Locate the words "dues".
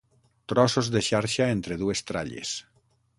1.83-2.03